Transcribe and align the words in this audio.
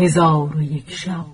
هزار 0.00 0.56
و 0.56 0.62
یک 0.62 0.90
شب. 0.90 1.24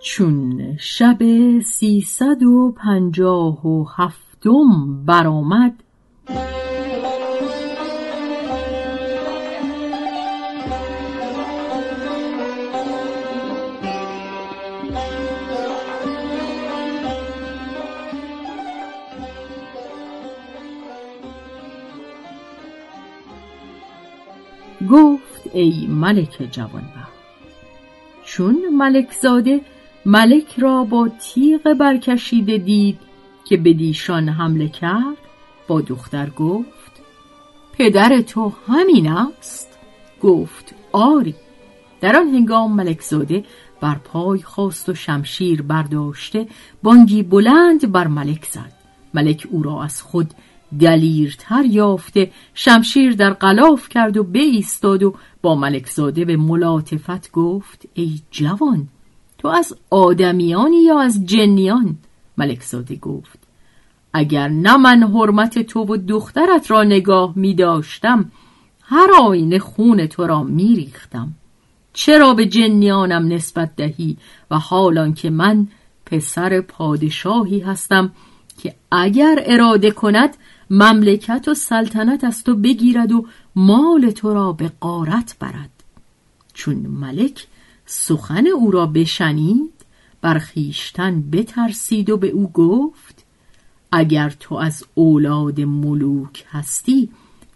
چون 0.00 0.60
شب 0.80 1.18
سیصد 1.60 2.42
و 2.42 2.74
پنجاه 2.76 3.66
و 3.66 3.84
هفتم 3.96 5.04
برآمد 5.06 5.82
گفت 24.90 25.50
ای 25.52 25.86
ملک 25.86 26.48
جوانبخت. 26.50 27.14
چون 28.24 28.68
ملک 28.72 29.12
زاده 29.12 29.60
ملک 30.06 30.58
را 30.58 30.84
با 30.84 31.08
تیغ 31.08 31.72
برکشیده 31.72 32.58
دید 32.58 32.98
که 33.44 33.56
به 33.56 33.72
دیشان 33.72 34.28
حمله 34.28 34.68
کرد 34.68 35.16
با 35.68 35.80
دختر 35.80 36.30
گفت 36.30 36.92
پدر 37.72 38.20
تو 38.20 38.52
همین 38.68 39.08
است. 39.08 39.68
گفت 40.22 40.74
آری. 40.92 41.34
در 42.00 42.16
آن 42.16 42.28
هنگام 42.28 42.72
ملک 42.72 43.00
زاده 43.00 43.44
بر 43.80 43.94
پای 43.94 44.42
خواست 44.42 44.88
و 44.88 44.94
شمشیر 44.94 45.62
برداشته 45.62 46.46
بانگی 46.82 47.22
بلند 47.22 47.92
بر 47.92 48.06
ملک 48.06 48.44
زد. 48.44 48.72
ملک 49.14 49.46
او 49.50 49.62
را 49.62 49.82
از 49.82 50.02
خود 50.02 50.34
دلیرتر 50.80 51.64
یافته 51.64 52.30
شمشیر 52.54 53.12
در 53.12 53.32
غلاف 53.32 53.88
کرد 53.88 54.16
و 54.16 54.26
ایستاد 54.34 55.02
و 55.02 55.14
با 55.42 55.54
ملکزاده 55.54 56.24
به 56.24 56.36
ملاطفت 56.36 57.32
گفت 57.32 57.82
ای 57.94 58.20
جوان 58.30 58.88
تو 59.38 59.48
از 59.48 59.76
آدمیانی 59.90 60.82
یا 60.82 61.00
از 61.00 61.26
جنیان؟ 61.26 61.96
ملکزاده 62.38 62.96
گفت 62.96 63.38
اگر 64.12 64.48
نه 64.48 64.76
من 64.76 65.02
حرمت 65.02 65.58
تو 65.58 65.80
و 65.80 65.96
دخترت 65.96 66.70
را 66.70 66.82
نگاه 66.82 67.32
می 67.36 67.54
داشتم 67.54 68.32
هر 68.80 69.08
آینه 69.22 69.58
خون 69.58 70.06
تو 70.06 70.26
را 70.26 70.42
می 70.42 70.76
ریختم. 70.76 71.32
چرا 71.92 72.34
به 72.34 72.46
جنیانم 72.46 73.32
نسبت 73.32 73.76
دهی 73.76 74.16
و 74.50 74.58
حالان 74.58 75.14
که 75.14 75.30
من 75.30 75.68
پسر 76.06 76.60
پادشاهی 76.60 77.60
هستم 77.60 78.12
که 78.62 78.74
اگر 78.92 79.42
اراده 79.46 79.90
کند 79.90 80.36
مملکت 80.70 81.48
و 81.48 81.54
سلطنت 81.54 82.24
از 82.24 82.44
تو 82.44 82.54
بگیرد 82.54 83.12
و 83.12 83.26
مال 83.56 84.10
تو 84.10 84.34
را 84.34 84.52
به 84.52 84.72
قارت 84.80 85.36
برد. 85.40 85.70
چون 86.54 86.76
ملک 86.76 87.46
سخن 87.86 88.46
او 88.46 88.70
را 88.70 88.86
بشنید 88.86 89.72
بر 90.20 90.38
خیشتن 90.38 91.30
بترسید 91.30 92.10
و 92.10 92.16
به 92.16 92.28
او 92.28 92.50
گفت 92.52 93.24
اگر 93.92 94.30
تو 94.40 94.54
از 94.54 94.84
اولاد 94.94 95.60
ملوک 95.60 96.44
هستی 96.50 97.10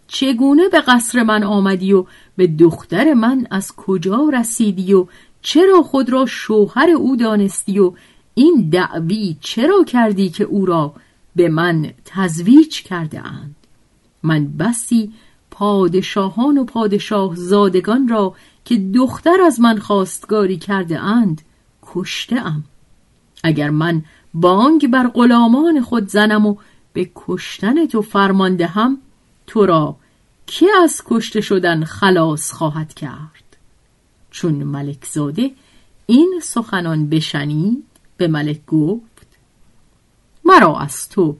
چگونه 0.08 0.68
به 0.68 0.80
قصر 0.80 1.22
من 1.22 1.42
آمدی 1.42 1.92
و 1.92 2.04
به 2.36 2.46
دختر 2.46 3.14
من 3.14 3.46
از 3.50 3.76
کجا 3.76 4.30
رسیدی 4.32 4.94
و 4.94 5.06
چرا 5.42 5.82
خود 5.82 6.10
را 6.10 6.26
شوهر 6.26 6.90
او 6.90 7.16
دانستی 7.16 7.78
و 7.78 7.92
این 8.34 8.68
دعوی 8.72 9.36
چرا 9.40 9.84
کردی 9.84 10.28
که 10.28 10.44
او 10.44 10.66
را 10.66 10.94
به 11.38 11.48
من 11.48 11.92
تزویج 12.04 12.82
کرده 12.82 13.26
اند. 13.26 13.56
من 14.22 14.56
بسی 14.56 15.12
پادشاهان 15.50 16.58
و 16.58 16.64
پادشاه 16.64 17.34
زادگان 17.34 18.08
را 18.08 18.34
که 18.64 18.76
دختر 18.94 19.40
از 19.46 19.60
من 19.60 19.78
خواستگاری 19.78 20.56
کرده 20.56 21.00
اند 21.00 21.42
کشته 21.82 22.36
ام. 22.36 22.64
اگر 23.44 23.70
من 23.70 24.02
بانگ 24.34 24.88
بر 24.88 25.08
غلامان 25.08 25.80
خود 25.80 26.08
زنم 26.08 26.46
و 26.46 26.56
به 26.92 27.10
کشتن 27.14 27.86
تو 27.86 28.02
فرمان 28.02 28.56
دهم 28.56 28.98
تو 29.46 29.66
را 29.66 29.96
که 30.46 30.66
از 30.82 31.02
کشته 31.06 31.40
شدن 31.40 31.84
خلاص 31.84 32.52
خواهد 32.52 32.94
کرد؟ 32.94 33.56
چون 34.30 34.54
ملک 34.54 35.04
زاده 35.04 35.50
این 36.06 36.40
سخنان 36.42 37.08
بشنید 37.08 37.84
به 38.16 38.28
ملک 38.28 38.66
گفت 38.66 39.07
مرا 40.48 40.78
از 40.78 41.08
تو. 41.08 41.36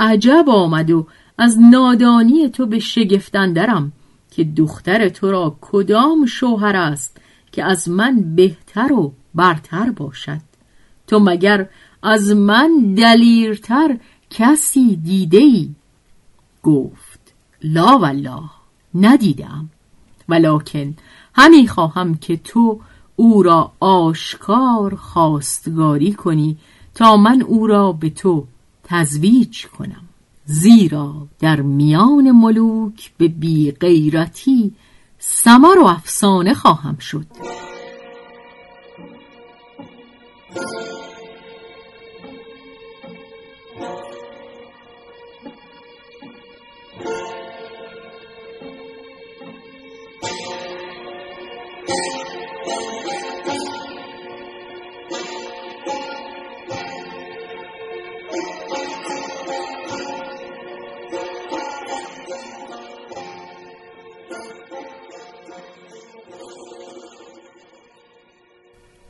عجب 0.00 0.44
آمد 0.48 0.90
و 0.90 1.06
از 1.38 1.58
نادانی 1.60 2.48
تو 2.48 2.66
به 2.66 2.78
شگفتن 2.78 3.52
درم 3.52 3.92
که 4.30 4.44
دختر 4.44 5.08
تو 5.08 5.30
را 5.30 5.56
کدام 5.60 6.26
شوهر 6.26 6.76
است 6.76 7.16
که 7.52 7.64
از 7.64 7.88
من 7.88 8.34
بهتر 8.36 8.92
و 8.92 9.12
برتر 9.34 9.90
باشد؟ 9.90 10.40
تو 11.06 11.18
مگر 11.18 11.68
از 12.02 12.30
من 12.30 12.94
دلیرتر 12.94 13.96
کسی 14.30 14.96
دیده 14.96 15.38
ای؟ 15.38 15.74
گفت 16.62 17.20
لا 17.62 17.98
والله 17.98 18.50
ندیدم. 18.94 19.68
ولکن 20.28 20.94
همی 21.34 21.68
خواهم 21.68 22.14
که 22.14 22.36
تو 22.36 22.80
او 23.16 23.42
را 23.42 23.72
آشکار 23.80 24.94
خواستگاری 24.94 26.12
کنی 26.12 26.58
تا 26.94 27.16
من 27.16 27.42
او 27.42 27.66
را 27.66 27.92
به 27.92 28.10
تو 28.10 28.46
تزویج 28.84 29.66
کنم. 29.66 30.02
زیرا 30.44 31.26
در 31.40 31.60
میان 31.60 32.30
ملوک 32.30 33.12
به 33.18 33.28
بی 33.28 33.70
غیرتی 33.70 34.72
سمر 35.18 35.78
و 35.78 35.84
افسانه 35.84 36.54
خواهم 36.54 36.98
شد. 36.98 37.26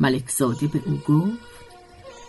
ملک 0.01 0.31
زاده 0.31 0.67
به 0.67 0.81
او 0.87 0.99
گفت 1.09 1.51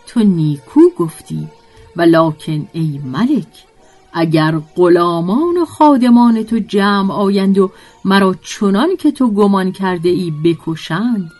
تو 0.07 0.19
نیکو 0.19 0.81
گفتی 0.97 1.47
ولکن 1.96 2.68
ای 2.74 3.02
ملک 3.03 3.66
اگر 4.13 4.59
غلامان 4.75 5.58
و 5.58 5.66
خادمان 5.66 6.44
تو 6.44 6.59
جمع 6.59 7.13
آیند 7.13 7.58
و 7.58 7.72
مرا 8.06 8.35
چنان 8.41 8.96
که 8.96 9.12
تو 9.12 9.31
گمان 9.31 9.72
کرده 9.72 10.09
ای 10.09 10.34
بکشند 10.44 11.31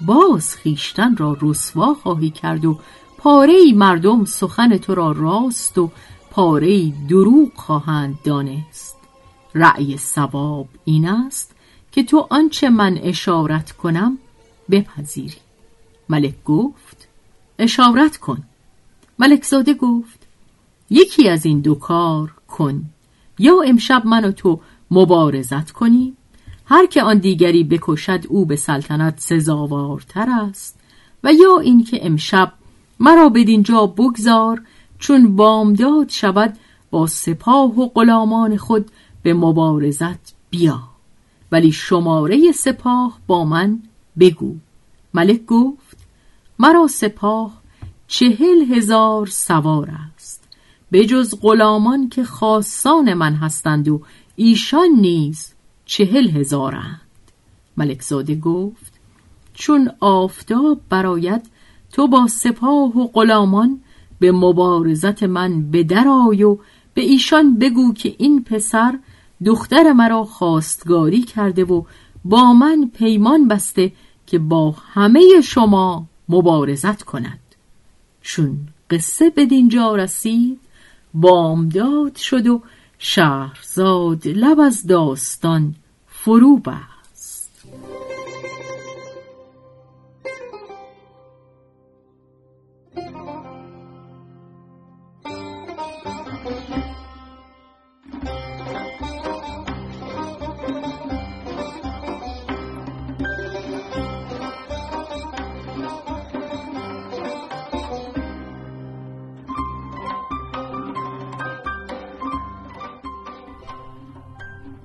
باز 0.00 0.56
خیشتن 0.56 1.16
را 1.16 1.36
رسوا 1.40 1.94
خواهی 1.94 2.30
کرد 2.30 2.64
و 2.64 2.78
پاره 3.22 3.72
مردم 3.74 4.24
سخن 4.24 4.76
تو 4.76 4.94
را 4.94 5.12
راست 5.12 5.78
و 5.78 5.90
پاره 6.30 6.92
دروغ 7.08 7.54
خواهند 7.54 8.18
دانست. 8.24 8.96
رأی 9.54 9.96
سواب 9.96 10.68
این 10.84 11.08
است 11.08 11.54
که 11.92 12.02
تو 12.02 12.26
آنچه 12.30 12.70
من 12.70 12.98
اشارت 13.02 13.72
کنم 13.72 14.18
بپذیری. 14.70 15.36
ملک 16.08 16.44
گفت 16.44 17.08
اشارت 17.58 18.16
کن. 18.16 18.42
ملک 19.18 19.44
زاده 19.44 19.74
گفت 19.74 20.26
یکی 20.90 21.28
از 21.28 21.46
این 21.46 21.60
دو 21.60 21.74
کار 21.74 22.32
کن. 22.48 22.84
یا 23.38 23.62
امشب 23.62 24.06
من 24.06 24.24
و 24.24 24.32
تو 24.32 24.60
مبارزت 24.90 25.70
کنی 25.70 26.16
هر 26.66 26.86
که 26.86 27.02
آن 27.02 27.18
دیگری 27.18 27.64
بکشد 27.64 28.26
او 28.28 28.46
به 28.46 28.56
سلطنت 28.56 29.20
سزاوارتر 29.20 30.28
است 30.30 30.78
و 31.24 31.32
یا 31.32 31.58
اینکه 31.58 32.06
امشب 32.06 32.52
مرا 33.02 33.28
بدینجا 33.28 33.86
بگذار 33.86 34.62
چون 34.98 35.36
بامداد 35.36 36.08
شود 36.08 36.58
با 36.90 37.06
سپاه 37.06 37.80
و 37.80 37.88
غلامان 37.88 38.56
خود 38.56 38.90
به 39.22 39.34
مبارزت 39.34 40.34
بیا. 40.50 40.82
ولی 41.52 41.72
شماره 41.72 42.52
سپاه 42.52 43.18
با 43.26 43.44
من 43.44 43.82
بگو. 44.18 44.56
ملک 45.14 45.46
گفت 45.46 45.96
مرا 46.58 46.86
سپاه 46.86 47.62
چهل 48.08 48.74
هزار 48.74 49.26
سوار 49.26 49.90
است. 50.14 50.44
بجز 50.92 51.34
غلامان 51.40 52.08
که 52.08 52.24
خاصان 52.24 53.14
من 53.14 53.34
هستند 53.34 53.88
و 53.88 54.02
ایشان 54.36 54.88
نیز 54.88 55.52
چهل 55.84 56.30
هزارند. 56.30 57.00
ملک 57.76 58.02
زاده 58.02 58.34
گفت 58.34 58.92
چون 59.54 59.90
آفتاب 60.00 60.80
براید 60.88 61.42
تو 61.92 62.08
با 62.08 62.26
سپاه 62.26 62.98
و 62.98 63.06
غلامان 63.06 63.80
به 64.18 64.32
مبارزت 64.32 65.22
من 65.22 65.70
به 65.70 65.84
درای 65.84 66.44
و 66.44 66.58
به 66.94 67.02
ایشان 67.02 67.58
بگو 67.58 67.92
که 67.92 68.14
این 68.18 68.44
پسر 68.44 68.98
دختر 69.44 69.92
مرا 69.92 70.24
خواستگاری 70.24 71.22
کرده 71.22 71.64
و 71.64 71.82
با 72.24 72.52
من 72.52 72.90
پیمان 72.94 73.48
بسته 73.48 73.92
که 74.26 74.38
با 74.38 74.70
همه 74.70 75.40
شما 75.44 76.06
مبارزت 76.28 77.02
کند. 77.02 77.38
چون 78.22 78.56
قصه 78.90 79.30
به 79.30 79.46
دینجا 79.46 79.96
رسید 79.96 80.60
بامداد 81.14 82.16
شد 82.16 82.46
و 82.46 82.62
شهرزاد 82.98 84.28
لب 84.28 84.60
از 84.60 84.86
داستان 84.86 85.74
فرو 86.06 86.56
بست. 86.56 87.01